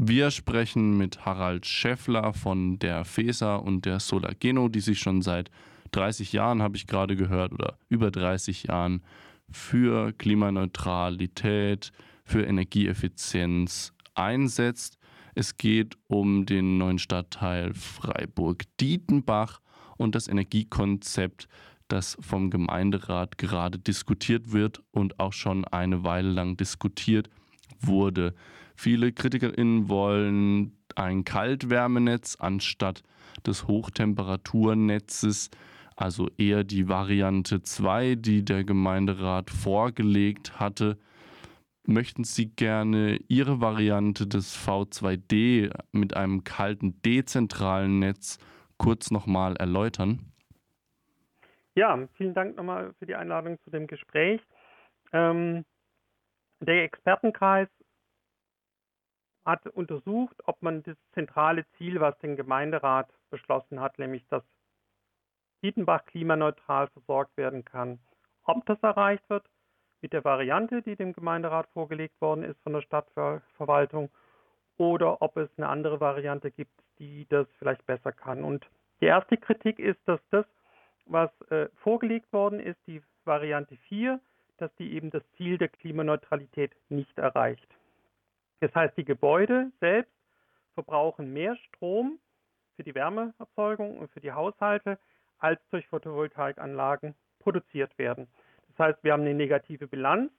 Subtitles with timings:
[0.00, 5.50] Wir sprechen mit Harald Schäffler von der FESA und der Solargeno, die sich schon seit
[5.90, 9.02] 30 Jahren, habe ich gerade gehört, oder über 30 Jahren
[9.50, 11.90] für Klimaneutralität,
[12.24, 14.98] für Energieeffizienz einsetzt.
[15.34, 19.60] Es geht um den neuen Stadtteil Freiburg-Dietenbach
[19.96, 21.48] und das Energiekonzept,
[21.88, 27.28] das vom Gemeinderat gerade diskutiert wird und auch schon eine Weile lang diskutiert
[27.80, 28.36] wurde.
[28.80, 33.02] Viele KritikerInnen wollen ein Kaltwärmenetz anstatt
[33.44, 35.50] des Hochtemperaturnetzes,
[35.96, 40.96] also eher die Variante 2, die der Gemeinderat vorgelegt hatte.
[41.88, 48.38] Möchten Sie gerne Ihre Variante des V2D mit einem kalten dezentralen Netz
[48.76, 50.20] kurz nochmal erläutern?
[51.74, 54.40] Ja, vielen Dank nochmal für die Einladung zu dem Gespräch.
[55.12, 55.64] Ähm,
[56.60, 57.68] der Expertenkreis
[59.48, 64.42] hat untersucht, ob man das zentrale Ziel, was den Gemeinderat beschlossen hat, nämlich dass
[65.62, 67.98] Dietenbach klimaneutral versorgt werden kann,
[68.44, 69.48] ob das erreicht wird
[70.02, 74.10] mit der Variante, die dem Gemeinderat vorgelegt worden ist von der Stadtverwaltung,
[74.76, 78.44] oder ob es eine andere Variante gibt, die das vielleicht besser kann.
[78.44, 78.68] Und
[79.00, 80.46] die erste Kritik ist, dass das,
[81.06, 84.20] was äh, vorgelegt worden ist, die Variante 4,
[84.58, 87.77] dass die eben das Ziel der Klimaneutralität nicht erreicht.
[88.60, 90.12] Das heißt, die Gebäude selbst
[90.74, 92.18] verbrauchen mehr Strom
[92.76, 94.98] für die Wärmeerzeugung und für die Haushalte,
[95.38, 98.28] als durch Photovoltaikanlagen produziert werden.
[98.68, 100.32] Das heißt, wir haben eine negative Bilanz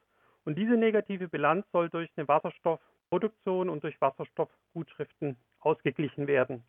[0.46, 6.64] und diese negative Bilanz soll durch eine Wasserstoffproduktion und durch Wasserstoffgutschriften ausgeglichen werden.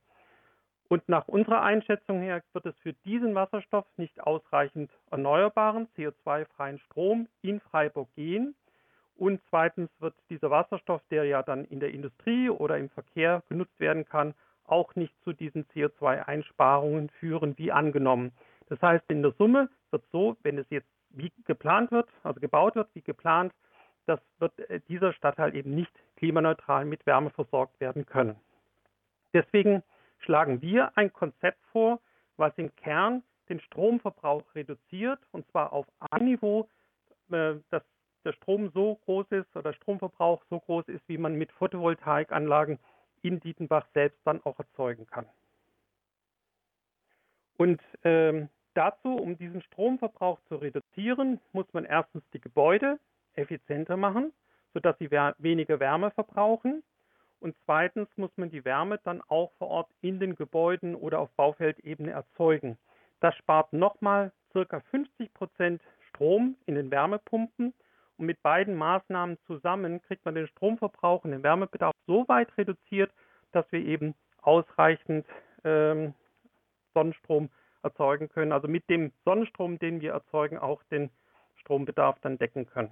[0.88, 7.28] Und nach unserer Einschätzung her wird es für diesen Wasserstoff nicht ausreichend erneuerbaren, CO2-freien Strom
[7.42, 8.56] in Freiburg gehen.
[9.20, 13.78] Und zweitens wird dieser Wasserstoff, der ja dann in der Industrie oder im Verkehr genutzt
[13.78, 14.32] werden kann,
[14.64, 18.32] auch nicht zu diesen CO2-Einsparungen führen, wie angenommen.
[18.70, 22.76] Das heißt, in der Summe wird so, wenn es jetzt wie geplant wird, also gebaut
[22.76, 23.52] wird, wie geplant,
[24.06, 28.36] das wird äh, dieser Stadtteil eben nicht klimaneutral mit Wärme versorgt werden können.
[29.34, 29.82] Deswegen
[30.20, 32.00] schlagen wir ein Konzept vor,
[32.38, 36.70] was im Kern den Stromverbrauch reduziert, und zwar auf ein Niveau,
[37.30, 37.82] äh, dass
[38.24, 42.78] der Strom so groß ist oder der Stromverbrauch so groß ist, wie man mit Photovoltaikanlagen
[43.22, 45.26] in Dietenbach selbst dann auch erzeugen kann.
[47.56, 52.98] Und ähm, dazu, um diesen Stromverbrauch zu reduzieren, muss man erstens die Gebäude
[53.34, 54.32] effizienter machen,
[54.72, 56.82] sodass sie weniger Wärme verbrauchen.
[57.40, 61.30] Und zweitens muss man die Wärme dann auch vor Ort in den Gebäuden oder auf
[61.32, 62.78] Baufeldebene erzeugen.
[63.20, 67.74] Das spart nochmal circa 50 Prozent Strom in den Wärmepumpen
[68.20, 73.10] und mit beiden Maßnahmen zusammen kriegt man den Stromverbrauch und den Wärmebedarf so weit reduziert,
[73.52, 75.26] dass wir eben ausreichend
[75.64, 76.12] ähm,
[76.92, 77.48] Sonnenstrom
[77.82, 78.52] erzeugen können.
[78.52, 81.08] Also mit dem Sonnenstrom, den wir erzeugen, auch den
[81.56, 82.90] Strombedarf dann decken können.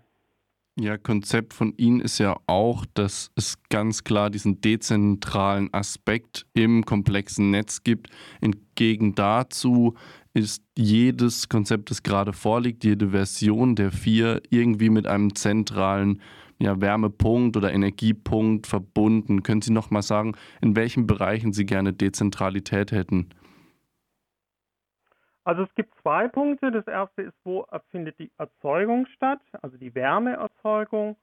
[0.81, 6.85] Ja, Konzept von Ihnen ist ja auch, dass es ganz klar diesen dezentralen Aspekt im
[6.85, 8.11] komplexen Netz gibt.
[8.41, 9.95] Entgegen dazu
[10.35, 16.21] ist jedes Konzept, das gerade vorliegt, jede Version der vier irgendwie mit einem zentralen
[16.61, 19.43] ja, Wärmepunkt oder Energiepunkt verbunden.
[19.43, 23.31] Können Sie noch mal sagen, in welchen Bereichen Sie gerne Dezentralität hätten?
[25.49, 26.71] Also es gibt zwei Punkte.
[26.71, 31.17] Das erste ist, wo findet die Erzeugung statt, also die Wärmeerzeugung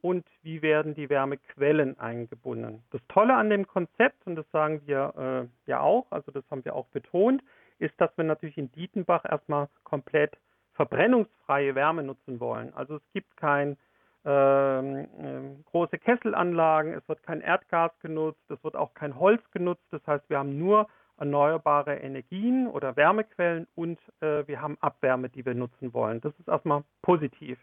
[0.00, 2.82] und wie werden die Wärmequellen eingebunden.
[2.90, 6.64] Das Tolle an dem Konzept, und das sagen wir äh, ja auch, also das haben
[6.64, 7.40] wir auch betont,
[7.78, 10.36] ist, dass wir natürlich in Dietenbach erstmal komplett
[10.72, 12.74] verbrennungsfreie Wärme nutzen wollen.
[12.74, 13.76] Also es gibt kein
[14.24, 19.86] ähm, äh, große Kesselanlagen, es wird kein Erdgas genutzt, es wird auch kein Holz genutzt.
[19.92, 25.44] Das heißt, wir haben nur erneuerbare Energien oder Wärmequellen und äh, wir haben Abwärme, die
[25.44, 26.20] wir nutzen wollen.
[26.20, 27.58] Das ist erstmal positiv.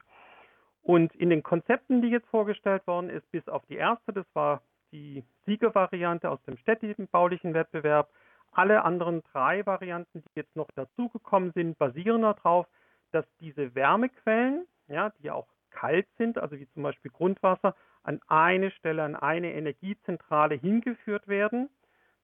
[0.82, 4.62] Und in den Konzepten, die jetzt vorgestellt worden ist, bis auf die erste, das war
[4.92, 8.09] die Siegervariante aus dem städtischen baulichen Wettbewerb,
[8.52, 12.68] alle anderen drei Varianten, die jetzt noch dazugekommen sind, basieren darauf,
[13.12, 18.72] dass diese Wärmequellen, ja, die auch kalt sind, also wie zum Beispiel Grundwasser, an eine
[18.72, 21.70] Stelle, an eine Energiezentrale hingeführt werden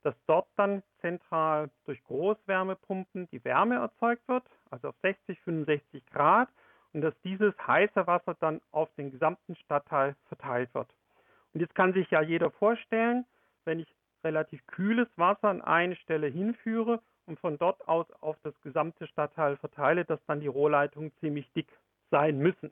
[0.04, 6.50] dass dort dann zentral durch Großwärmepumpen die Wärme erzeugt wird, also auf 60, 65 Grad,
[6.94, 10.94] und dass dieses heiße Wasser dann auf den gesamten Stadtteil verteilt wird.
[11.54, 13.26] Und jetzt kann sich ja jeder vorstellen,
[13.66, 18.60] wenn ich relativ kühles Wasser an eine Stelle hinführe und von dort aus auf das
[18.62, 21.68] gesamte Stadtteil verteile, dass dann die Rohrleitungen ziemlich dick
[22.10, 22.72] sein müssen.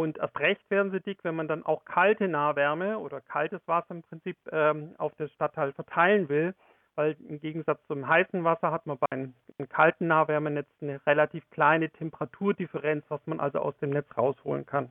[0.00, 3.90] Und erst recht werden sie dick, wenn man dann auch kalte Nahwärme oder kaltes Wasser
[3.90, 6.54] im Prinzip ähm, auf das Stadtteil verteilen will,
[6.94, 11.44] weil im Gegensatz zum heißen Wasser hat man bei einem, einem kalten Nahwärmenetz eine relativ
[11.50, 14.88] kleine Temperaturdifferenz, was man also aus dem Netz rausholen kann.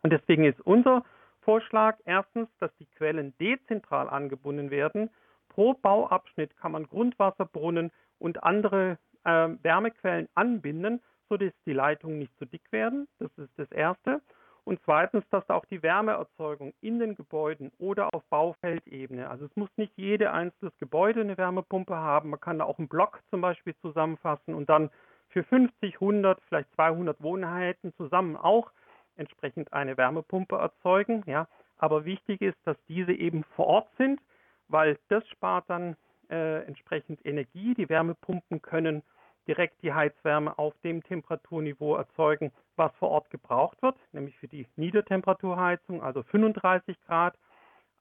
[0.00, 1.04] Und deswegen ist unser
[1.42, 5.10] Vorschlag erstens, dass die Quellen dezentral angebunden werden.
[5.50, 11.02] Pro Bauabschnitt kann man Grundwasserbrunnen und andere äh, Wärmequellen anbinden,
[11.32, 13.08] sodass die Leitungen nicht zu dick werden.
[13.18, 14.20] Das ist das Erste.
[14.64, 19.70] Und zweitens, dass auch die Wärmeerzeugung in den Gebäuden oder auf Baufeldebene, also es muss
[19.76, 23.74] nicht jede einzelne Gebäude eine Wärmepumpe haben, man kann da auch einen Block zum Beispiel
[23.80, 24.90] zusammenfassen und dann
[25.30, 28.70] für 50, 100, vielleicht 200 Wohnheiten zusammen auch
[29.16, 31.22] entsprechend eine Wärmepumpe erzeugen.
[31.24, 31.48] Ja.
[31.78, 34.20] Aber wichtig ist, dass diese eben vor Ort sind,
[34.68, 35.96] weil das spart dann
[36.28, 37.72] äh, entsprechend Energie.
[37.72, 39.02] Die Wärmepumpen können
[39.46, 44.66] direkt die Heizwärme auf dem Temperaturniveau erzeugen, was vor Ort gebraucht wird, nämlich für die
[44.76, 47.36] Niedertemperaturheizung, also 35 Grad.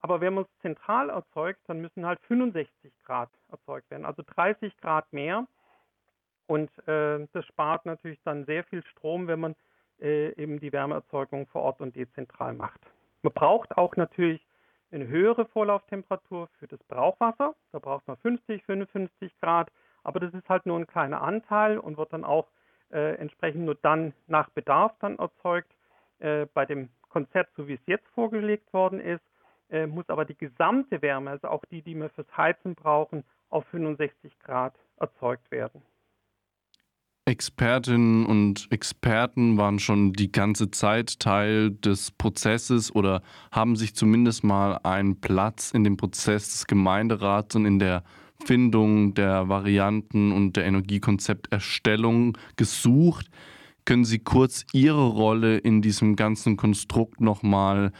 [0.01, 4.75] Aber wenn man es zentral erzeugt, dann müssen halt 65 Grad erzeugt werden, also 30
[4.77, 5.47] Grad mehr.
[6.47, 9.55] Und äh, das spart natürlich dann sehr viel Strom, wenn man
[9.99, 12.81] äh, eben die Wärmeerzeugung vor Ort und dezentral macht.
[13.21, 14.45] Man braucht auch natürlich
[14.91, 17.55] eine höhere Vorlauftemperatur für das Brauchwasser.
[17.71, 19.71] Da braucht man 50, 55 Grad,
[20.03, 22.47] aber das ist halt nur ein kleiner Anteil und wird dann auch
[22.91, 25.71] äh, entsprechend nur dann nach Bedarf dann erzeugt.
[26.19, 29.23] Äh, bei dem Konzept, so wie es jetzt vorgelegt worden ist,
[29.69, 33.65] äh, muss aber die gesamte Wärme, also auch die, die wir fürs Heizen brauchen, auf
[33.67, 35.81] 65 Grad erzeugt werden.
[37.25, 43.21] Expertinnen und Experten waren schon die ganze Zeit Teil des Prozesses oder
[43.51, 48.03] haben sich zumindest mal einen Platz in dem Prozess des Gemeinderats und in der
[48.45, 53.27] Findung der Varianten und der Energiekonzepterstellung gesucht.
[53.85, 57.91] Können Sie kurz Ihre Rolle in diesem ganzen Konstrukt nochmal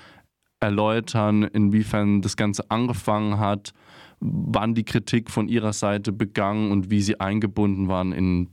[0.60, 3.74] erläutern, inwiefern das Ganze angefangen hat,
[4.20, 8.50] wann die Kritik von Ihrer Seite begangen und wie Sie eingebunden waren in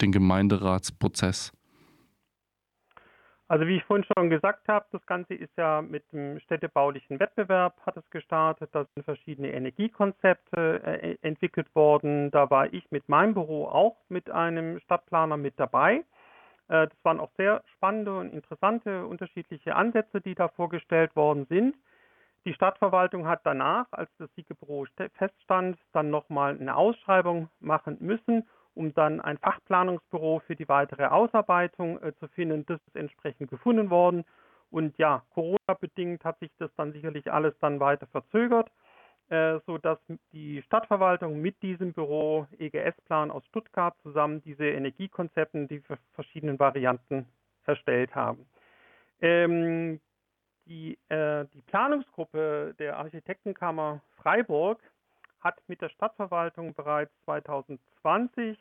[0.00, 1.52] den Gemeinderatsprozess?
[3.48, 7.80] Also wie ich vorhin schon gesagt habe, das Ganze ist ja mit dem städtebaulichen Wettbewerb
[7.86, 8.70] hat es gestartet.
[8.72, 12.32] Da sind verschiedene Energiekonzepte äh, entwickelt worden.
[12.32, 16.04] Da war ich mit meinem Büro auch mit einem Stadtplaner mit dabei.
[16.68, 21.76] Äh, das waren auch sehr spannende und interessante unterschiedliche Ansätze, die da vorgestellt worden sind.
[22.46, 28.44] Die Stadtverwaltung hat danach, als das Siegebüro feststand, dann nochmal eine Ausschreibung machen müssen
[28.76, 32.64] um dann ein Fachplanungsbüro für die weitere Ausarbeitung äh, zu finden.
[32.66, 34.24] Das ist entsprechend gefunden worden.
[34.70, 38.70] Und ja, Corona-bedingt hat sich das dann sicherlich alles dann weiter verzögert,
[39.28, 39.98] äh, sodass
[40.32, 45.82] die Stadtverwaltung mit diesem Büro EGS-Plan aus Stuttgart zusammen diese Energiekonzepte, die
[46.12, 47.26] verschiedenen Varianten
[47.64, 48.46] erstellt haben.
[49.20, 50.00] Ähm,
[50.66, 54.80] die, äh, die Planungsgruppe der Architektenkammer Freiburg
[55.46, 58.58] hat mit der Stadtverwaltung bereits 2020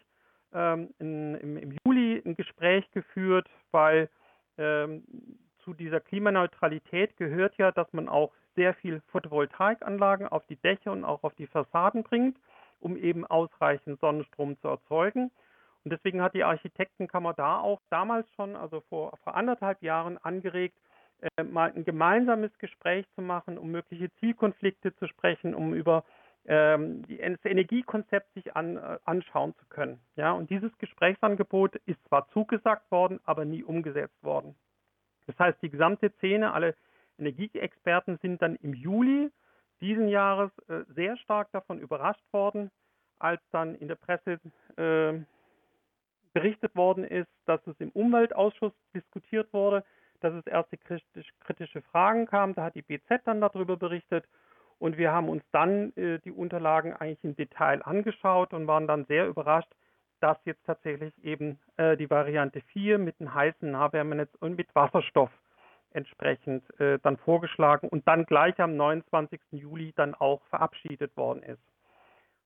[0.54, 4.10] ähm, in, im, im, Juli ein Gespräch geführt, weil
[4.58, 5.04] ähm,
[5.64, 11.04] zu dieser Klimaneutralität gehört ja, dass man auch sehr viel Photovoltaikanlagen auf die Dächer und
[11.04, 12.38] auch auf die Fassaden bringt,
[12.80, 15.32] um eben ausreichend Sonnenstrom zu erzeugen.
[15.84, 20.78] Und deswegen hat die Architektenkammer da auch damals schon, also vor, vor anderthalb Jahren, angeregt,
[21.22, 26.04] äh, mal ein gemeinsames Gespräch zu machen, um mögliche Zielkonflikte zu sprechen, um über
[26.48, 30.00] ähm, das Energiekonzept sich an, äh, anschauen zu können.
[30.16, 34.56] Ja, und dieses Gesprächsangebot ist zwar zugesagt worden, aber nie umgesetzt worden.
[35.28, 36.76] Das heißt, die gesamte Szene, alle
[37.18, 39.32] Energieexperten sind dann im Juli
[39.82, 42.72] diesen Jahres äh, sehr stark davon überrascht worden,
[43.20, 44.40] als dann in der Presse
[44.78, 45.20] äh,
[46.34, 49.84] berichtet worden ist, dass es im Umweltausschuss diskutiert wurde,
[50.20, 50.78] dass es erste
[51.40, 52.54] kritische Fragen kam.
[52.54, 54.26] Da hat die BZ dann darüber berichtet
[54.86, 59.06] und wir haben uns dann äh, die Unterlagen eigentlich im Detail angeschaut und waren dann
[59.06, 59.74] sehr überrascht,
[60.20, 65.32] dass jetzt tatsächlich eben äh, die Variante 4 mit einem heißen Nahwärmenetz und mit Wasserstoff
[65.90, 69.40] entsprechend äh, dann vorgeschlagen und dann gleich am 29.
[69.50, 71.64] Juli dann auch verabschiedet worden ist.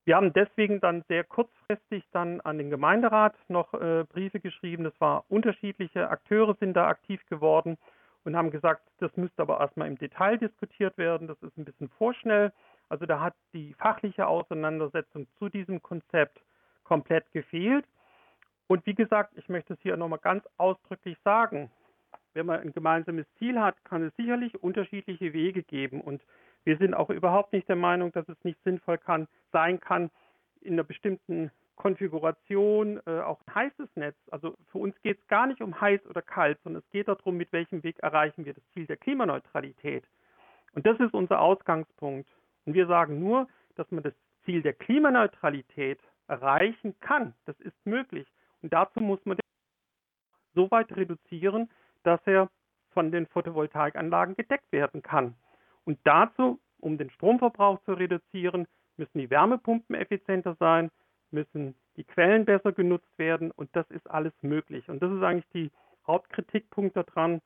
[0.06, 4.86] Wir haben deswegen dann sehr kurzfristig dann an den Gemeinderat noch äh, Briefe geschrieben.
[4.86, 7.78] Das war unterschiedliche Akteure sind da aktiv geworden
[8.24, 11.28] und haben gesagt, das müsste aber erstmal im Detail diskutiert werden.
[11.28, 12.52] Das ist ein bisschen vorschnell.
[12.90, 16.42] Also da hat die fachliche Auseinandersetzung zu diesem Konzept
[16.84, 17.86] komplett gefehlt.
[18.68, 21.72] Und wie gesagt, ich möchte es hier nochmal ganz ausdrücklich sagen.
[22.34, 26.02] Wenn man ein gemeinsames Ziel hat, kann es sicherlich unterschiedliche Wege geben.
[26.02, 26.22] Und
[26.66, 30.12] wir sind auch überhaupt nicht der Meinung, dass es nicht sinnvoll kann, sein kann,
[30.62, 34.18] in einer bestimmten Konfiguration, äh, auch ein heißes Netz.
[34.30, 37.38] Also für uns geht es gar nicht um heiß oder kalt, sondern es geht darum,
[37.38, 40.04] mit welchem Weg erreichen wir das Ziel der Klimaneutralität.
[40.74, 42.30] Und das ist unser Ausgangspunkt.
[42.66, 47.34] Und wir sagen nur, dass man das Ziel der Klimaneutralität erreichen kann.
[47.46, 48.28] Das ist möglich.
[48.62, 49.38] Und dazu muss man
[50.54, 51.70] so weit reduzieren,
[52.04, 52.50] dass er
[52.92, 55.36] von den Photovoltaikanlagen gedeckt werden kann.
[55.86, 58.68] Und dazu, um den Stromverbrauch zu reduzieren,
[58.98, 60.92] müssen die Wärmepumpen effizienter sein,
[61.32, 64.88] müssen die Quellen besser genutzt werden und das ist alles möglich.
[64.90, 65.72] Und das ist eigentlich die
[66.08, 67.42] Hauptkritikpunkt daran.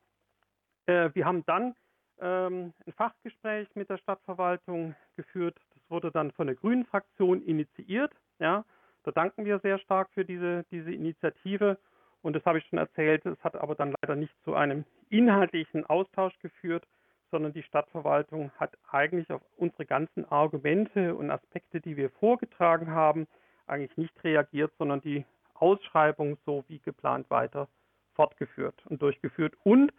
[0.85, 1.75] Äh, wir haben dann
[2.19, 5.57] ähm, ein Fachgespräch mit der Stadtverwaltung geführt.
[5.73, 8.13] Das wurde dann von der Grünen Fraktion initiiert.
[8.39, 8.65] Ja,
[9.03, 11.77] da danken wir sehr stark für diese, diese Initiative.
[12.21, 13.25] Und das habe ich schon erzählt.
[13.25, 16.87] Es hat aber dann leider nicht zu einem inhaltlichen Austausch geführt,
[17.31, 23.27] sondern die Stadtverwaltung hat eigentlich auf unsere ganzen Argumente und Aspekte, die wir vorgetragen haben,
[23.67, 27.67] eigentlich nicht reagiert, sondern die Ausschreibung so wie geplant weiter
[28.13, 29.55] fortgeführt und durchgeführt.
[29.63, 29.91] Und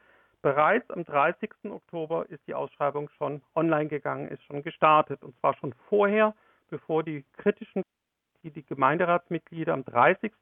[0.43, 1.51] bereits am 30.
[1.65, 5.23] Oktober ist die Ausschreibung schon online gegangen, ist schon gestartet.
[5.23, 6.35] Und zwar schon vorher,
[6.71, 7.83] bevor die kritischen,
[8.43, 10.33] die die Gemeinderatsmitglieder am 30.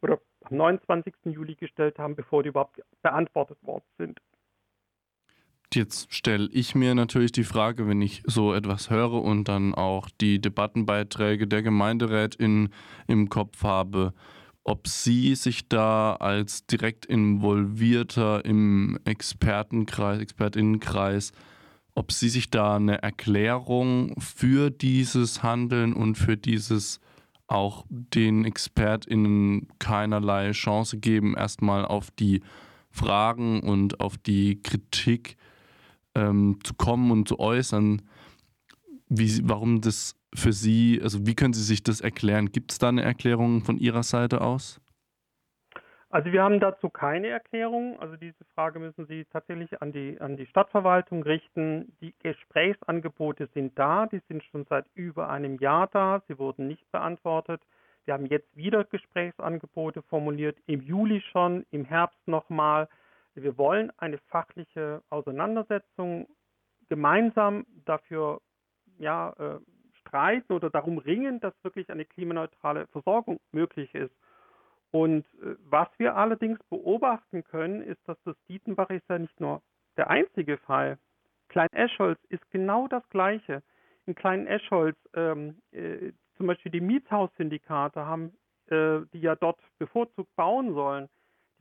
[0.00, 1.14] oder am 29.
[1.24, 4.20] Juli gestellt haben, bevor die überhaupt beantwortet worden sind.
[5.74, 10.10] Jetzt stelle ich mir natürlich die Frage, wenn ich so etwas höre und dann auch
[10.20, 12.68] die Debattenbeiträge der Gemeinderätin
[13.06, 14.12] im Kopf habe,
[14.64, 21.32] ob Sie sich da als direkt involvierter im Expertenkreis, Expertinnenkreis,
[21.94, 27.00] ob Sie sich da eine Erklärung für dieses Handeln und für dieses
[27.46, 32.42] auch den ExpertInnen keinerlei Chance geben, erstmal auf die
[32.90, 35.36] Fragen und auf die Kritik
[36.14, 38.02] ähm, zu kommen und zu äußern,
[39.08, 42.52] wie, warum das für Sie, also wie können Sie sich das erklären?
[42.52, 44.80] Gibt es da eine Erklärung von Ihrer Seite aus?
[46.12, 47.98] Also wir haben dazu keine Erklärung.
[47.98, 51.96] Also diese Frage müssen Sie tatsächlich an die, an die Stadtverwaltung richten.
[52.02, 56.22] Die Gesprächsangebote sind da, die sind schon seit über einem Jahr da.
[56.28, 57.62] Sie wurden nicht beantwortet.
[58.04, 62.88] Wir haben jetzt wieder Gesprächsangebote formuliert, im Juli schon, im Herbst nochmal.
[63.34, 66.28] Wir wollen eine fachliche Auseinandersetzung
[66.88, 68.40] gemeinsam dafür
[68.98, 69.58] ja, äh,
[70.00, 74.14] streiten oder darum ringen, dass wirklich eine klimaneutrale Versorgung möglich ist.
[74.90, 79.62] Und äh, was wir allerdings beobachten können, ist, dass das Dietenbach ist ja nicht nur
[79.96, 80.98] der einzige Fall.
[81.48, 83.62] Klein Eschholz ist genau das Gleiche.
[84.06, 88.36] In Klein Eschholz, ähm, äh, zum Beispiel die Mietshaussyndikate haben,
[88.66, 91.08] äh, die ja dort bevorzugt bauen sollen,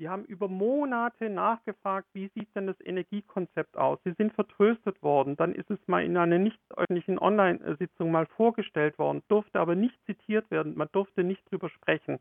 [0.02, 4.00] die haben über Monate nachgefragt, wie sieht denn das Energiekonzept aus?
[4.04, 5.38] Sie sind vertröstet worden.
[5.38, 9.96] Dann ist es mal in einer nicht öffentlichen Online-Sitzung mal vorgestellt worden, durfte aber nicht
[10.08, 10.76] zitiert werden.
[10.76, 12.18] Man durfte nicht drüber sprechen.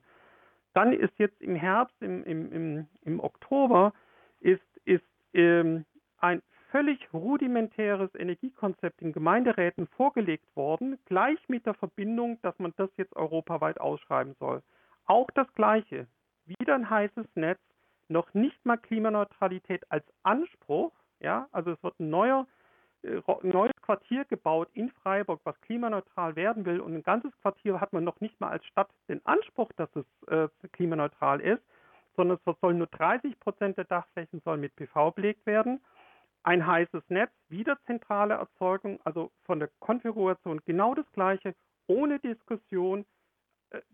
[0.74, 3.94] Dann ist jetzt im Herbst, im, im, im, im Oktober,
[4.40, 5.86] ist, ist ähm,
[6.18, 12.90] ein völlig rudimentäres Energiekonzept in Gemeinderäten vorgelegt worden, gleich mit der Verbindung, dass man das
[12.98, 14.62] jetzt europaweit ausschreiben soll.
[15.06, 16.06] Auch das Gleiche.
[16.44, 17.60] Wieder ein heißes Netz,
[18.10, 20.92] noch nicht mal Klimaneutralität als Anspruch.
[21.20, 22.46] Ja, also es wird ein neuer,
[23.02, 26.80] äh, neues Quartier gebaut in Freiburg, was klimaneutral werden will.
[26.80, 30.06] Und ein ganzes Quartier hat man noch nicht mal als Stadt den Anspruch, dass es
[30.28, 31.62] äh, klimaneutral ist,
[32.16, 35.80] sondern es sollen nur 30 Prozent der Dachflächen sollen mit PV belegt werden.
[36.42, 41.54] Ein heißes Netz, wieder zentrale Erzeugung, also von der Konfiguration genau das gleiche,
[41.86, 43.04] ohne Diskussion,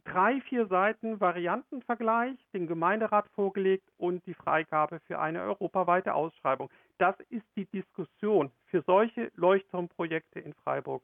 [0.05, 6.71] drei, vier Seiten Variantenvergleich, den Gemeinderat vorgelegt und die Freigabe für eine europaweite Ausschreibung.
[6.99, 11.03] Das ist die Diskussion für solche Leuchtturmprojekte in Freiburg.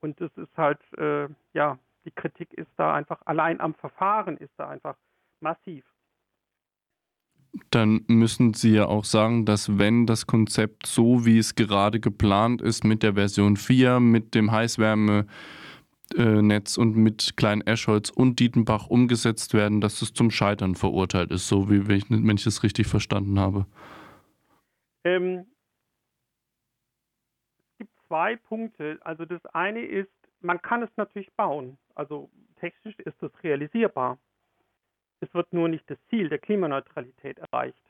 [0.00, 4.52] Und das ist halt, äh, ja, die Kritik ist da einfach, allein am Verfahren ist
[4.56, 4.96] da einfach
[5.40, 5.84] massiv.
[7.70, 12.60] Dann müssen Sie ja auch sagen, dass wenn das Konzept so, wie es gerade geplant
[12.62, 15.61] ist, mit der Version 4, mit dem Heißwärme, äh,
[16.14, 21.48] Netz und mit Klein Eschholz und Dietenbach umgesetzt werden, dass es zum Scheitern verurteilt ist,
[21.48, 23.66] so wie wenn ich, wenn ich das richtig verstanden habe?
[25.04, 25.46] Ähm,
[27.70, 28.98] es gibt zwei Punkte.
[29.02, 31.78] Also das eine ist, man kann es natürlich bauen.
[31.94, 32.30] Also
[32.60, 34.18] technisch ist das realisierbar.
[35.20, 37.82] Es wird nur nicht das Ziel der Klimaneutralität erreicht.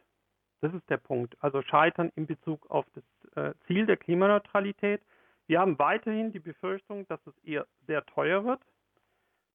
[0.60, 1.36] Das ist der Punkt.
[1.40, 3.04] Also Scheitern in Bezug auf das
[3.36, 5.00] äh, Ziel der Klimaneutralität
[5.46, 8.60] wir haben weiterhin die Befürchtung, dass es eher sehr teuer wird.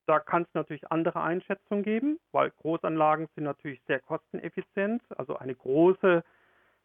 [0.05, 5.01] Da kann es natürlich andere Einschätzungen geben, weil Großanlagen sind natürlich sehr kosteneffizient.
[5.17, 6.23] Also eine große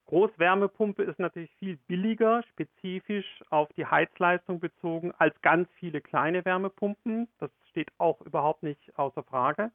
[0.06, 7.28] Großwärmepumpe ist natürlich viel billiger, spezifisch auf die Heizleistung bezogen, als ganz viele kleine Wärmepumpen.
[7.38, 9.70] Das steht auch überhaupt nicht außer Frage.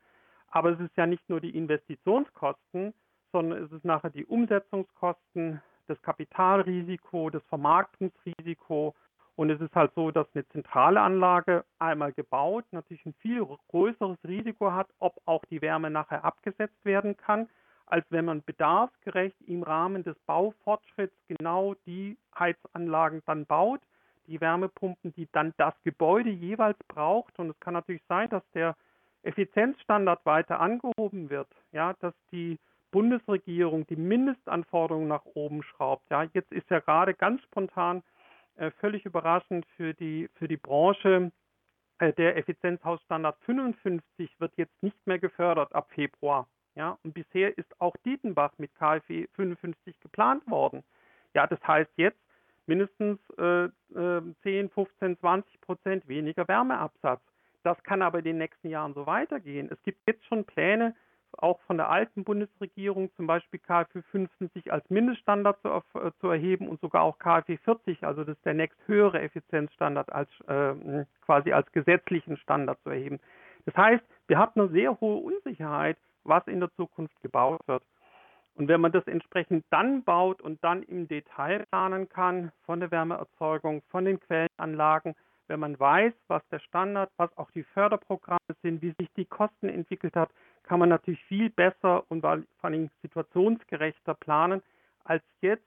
[0.49, 2.93] Aber es ist ja nicht nur die Investitionskosten,
[3.31, 8.95] sondern es ist nachher die Umsetzungskosten, das Kapitalrisiko, das Vermarktungsrisiko.
[9.37, 14.17] Und es ist halt so, dass eine zentrale Anlage einmal gebaut natürlich ein viel größeres
[14.27, 17.47] Risiko hat, ob auch die Wärme nachher abgesetzt werden kann,
[17.85, 23.79] als wenn man bedarfsgerecht im Rahmen des Baufortschritts genau die Heizanlagen dann baut,
[24.25, 27.37] die Wärmepumpen, die dann das Gebäude jeweils braucht.
[27.37, 28.75] Und es kann natürlich sein, dass der
[29.21, 32.57] Effizienzstandard weiter angehoben wird, ja, dass die
[32.89, 36.09] Bundesregierung die Mindestanforderungen nach oben schraubt.
[36.09, 38.01] Ja, jetzt ist ja gerade ganz spontan
[38.79, 41.31] völlig überraschend für die für die Branche
[41.99, 46.47] äh, der Effizienzhausstandard 55 wird jetzt nicht mehr gefördert ab Februar.
[46.75, 50.83] Ja, und bisher ist auch Dietenbach mit KfW 55 geplant worden.
[51.33, 52.19] Ja, das heißt jetzt
[52.67, 53.69] mindestens äh,
[54.43, 57.21] 10, 15, 20 Prozent weniger Wärmeabsatz.
[57.63, 59.69] Das kann aber in den nächsten Jahren so weitergehen.
[59.71, 60.95] Es gibt jetzt schon Pläne,
[61.37, 66.67] auch von der alten Bundesregierung, zum Beispiel KfW 55 als Mindeststandard zu, äh, zu, erheben
[66.67, 71.71] und sogar auch KfW 40, also das ist der nächsthöhere Effizienzstandard, als äh, quasi als
[71.71, 73.19] gesetzlichen Standard zu erheben.
[73.65, 77.83] Das heißt, wir haben eine sehr hohe Unsicherheit, was in der Zukunft gebaut wird.
[78.55, 82.89] Und wenn man das entsprechend dann baut und dann im Detail planen kann, von der
[82.89, 85.15] Wärmeerzeugung, von den Quellenanlagen,
[85.47, 89.69] wenn man weiß, was der Standard, was auch die Förderprogramme sind, wie sich die Kosten
[89.69, 90.29] entwickelt hat,
[90.63, 94.61] kann man natürlich viel besser und vor allem situationsgerechter planen,
[95.03, 95.63] als jetzt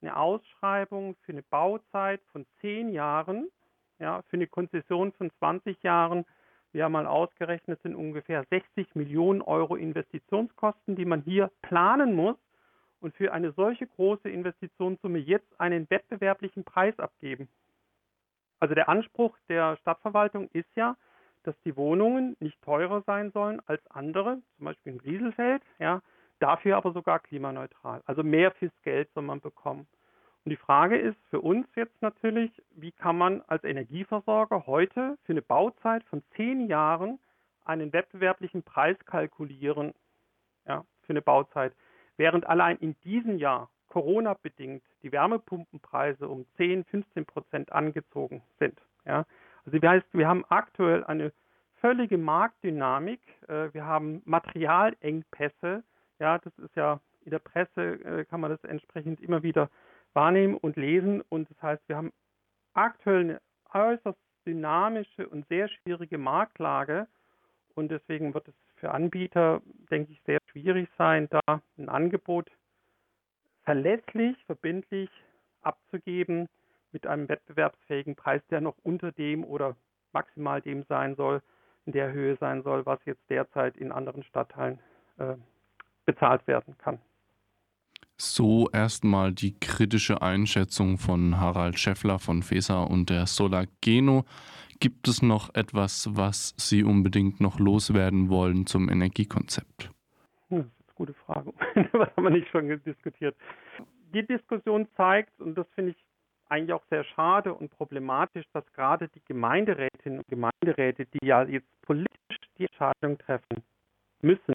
[0.00, 3.48] eine Ausschreibung für eine Bauzeit von zehn Jahren,
[3.98, 6.24] ja, für eine Konzession von 20 Jahren.
[6.72, 12.36] Wir haben mal ausgerechnet, sind ungefähr 60 Millionen Euro Investitionskosten, die man hier planen muss
[13.00, 17.48] und für eine solche große Investitionssumme jetzt einen wettbewerblichen Preis abgeben.
[18.60, 20.96] Also der Anspruch der Stadtverwaltung ist ja,
[21.42, 26.02] dass die Wohnungen nicht teurer sein sollen als andere, zum Beispiel in Rieselfeld, ja,
[26.38, 28.02] dafür aber sogar klimaneutral.
[28.06, 29.86] Also mehr fürs Geld soll man bekommen.
[30.44, 35.32] Und die Frage ist für uns jetzt natürlich, wie kann man als Energieversorger heute für
[35.32, 37.18] eine Bauzeit von zehn Jahren
[37.64, 39.92] einen wettbewerblichen Preis kalkulieren
[40.66, 41.74] ja, für eine Bauzeit,
[42.16, 48.80] während allein in diesem Jahr Corona-bedingt die Wärmepumpenpreise um 10, 15 Prozent angezogen sind.
[49.04, 49.24] Ja.
[49.64, 51.32] Also das heißt, wir haben aktuell eine
[51.80, 55.82] völlige Marktdynamik, äh, wir haben Materialengpässe,
[56.18, 59.68] ja, das ist ja in der Presse äh, kann man das entsprechend immer wieder
[60.14, 62.12] wahrnehmen und lesen und das heißt, wir haben
[62.74, 63.40] aktuell eine
[63.72, 67.06] äußerst dynamische und sehr schwierige Marktlage
[67.74, 72.50] und deswegen wird es für Anbieter, denke ich, sehr schwierig sein, da ein Angebot
[73.66, 75.10] verlässlich, verbindlich
[75.60, 76.48] abzugeben
[76.92, 79.76] mit einem wettbewerbsfähigen Preis, der noch unter dem oder
[80.12, 81.42] maximal dem sein soll,
[81.84, 84.78] in der Höhe sein soll, was jetzt derzeit in anderen Stadtteilen
[85.18, 85.34] äh,
[86.06, 86.98] bezahlt werden kann.
[88.16, 94.24] So erstmal die kritische Einschätzung von Harald Scheffler von FESA und der Solargeno.
[94.80, 99.90] Gibt es noch etwas, was Sie unbedingt noch loswerden wollen zum Energiekonzept?
[100.96, 101.52] Gute Frage.
[101.92, 103.36] Was haben wir nicht schon diskutiert?
[104.12, 106.04] Die Diskussion zeigt, und das finde ich
[106.48, 111.68] eigentlich auch sehr schade und problematisch, dass gerade die Gemeinderätinnen und Gemeinderäte, die ja jetzt
[111.82, 113.62] politisch die Entscheidung treffen
[114.22, 114.54] müssen,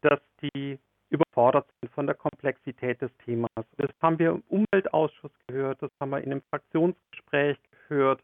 [0.00, 0.78] dass die
[1.10, 3.50] überfordert sind von der Komplexität des Themas.
[3.76, 7.58] Das haben wir im Umweltausschuss gehört, das haben wir in einem Fraktionsgespräch
[7.88, 8.22] gehört.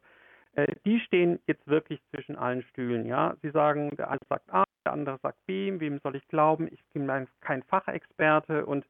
[0.55, 3.07] Äh, die stehen jetzt wirklich zwischen allen Stühlen.
[3.07, 6.69] Ja, sie sagen, der eine sagt A, der andere sagt B, wem soll ich glauben?
[6.71, 8.85] Ich bin kein Fachexperte und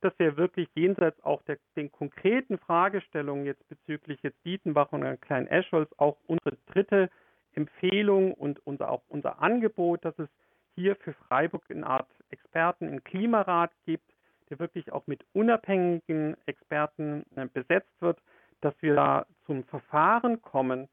[0.00, 5.48] dass wir wirklich jenseits auch der, den konkreten Fragestellungen jetzt bezüglich jetzt Dietenbach und Klein
[5.48, 7.10] Eschholz auch unsere dritte
[7.54, 10.28] Empfehlung und unser, auch unser Angebot, dass es
[10.76, 14.08] hier für Freiburg eine Art Experten im Klimarat gibt,
[14.50, 18.20] der wirklich auch mit unabhängigen Experten äh, besetzt wird,
[18.60, 20.88] dass wir da zum Verfahren kommen,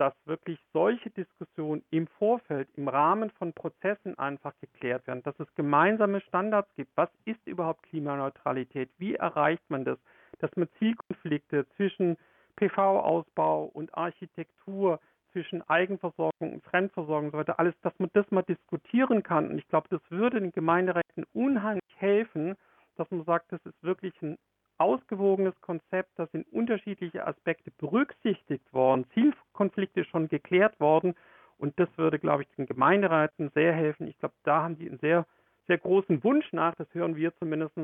[0.00, 5.54] dass wirklich solche Diskussionen im Vorfeld, im Rahmen von Prozessen einfach geklärt werden, dass es
[5.56, 6.90] gemeinsame Standards gibt.
[6.96, 8.88] Was ist überhaupt Klimaneutralität?
[8.96, 9.98] Wie erreicht man das?
[10.38, 12.16] Dass man Zielkonflikte zwischen
[12.56, 15.00] PV-Ausbau und Architektur,
[15.32, 19.50] zwischen Eigenversorgung und Fremdversorgung und so weiter, alles, dass man das mal diskutieren kann.
[19.50, 22.56] Und ich glaube, das würde den Gemeinderäten unheimlich helfen,
[22.96, 24.38] dass man sagt, das ist wirklich ein
[24.80, 31.14] ausgewogenes Konzept, da sind unterschiedliche Aspekte berücksichtigt worden, Zielkonflikte schon geklärt worden
[31.58, 34.06] und das würde, glaube ich, den Gemeinderäten sehr helfen.
[34.08, 35.26] Ich glaube, da haben die einen sehr,
[35.66, 37.74] sehr großen Wunsch nach, das hören wir zumindest,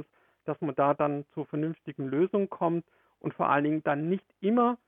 [0.47, 2.85] dass man da dann zur vernünftigen Lösung kommt
[3.21, 4.79] und vor allen Dingen dann nicht immer,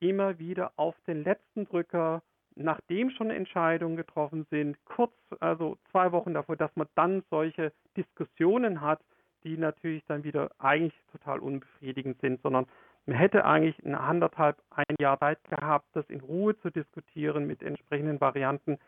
[0.00, 2.22] immer wieder auf den letzten Drücker,
[2.56, 8.82] nachdem schon Entscheidungen getroffen sind, kurz, also zwei Wochen davor, dass man dann solche Diskussionen
[8.82, 9.00] hat,
[9.44, 12.66] die natürlich dann wieder eigentlich total unbefriedigend sind, sondern
[13.06, 17.62] man hätte eigentlich ein anderthalb, ein Jahr Zeit gehabt, das in Ruhe zu diskutieren mit
[17.62, 18.78] entsprechenden Varianten.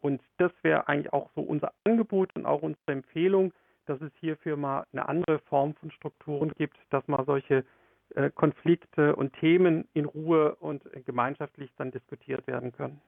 [0.00, 3.52] Und das wäre eigentlich auch so unser Angebot und auch unsere Empfehlung,
[3.86, 7.64] dass es hierfür mal eine andere Form von Strukturen gibt, dass man solche
[8.14, 13.00] äh, Konflikte und Themen in Ruhe und gemeinschaftlich dann diskutiert werden können.